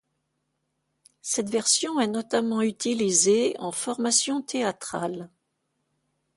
[1.21, 5.29] Cette version est notamment utilisée en formation théâtrale.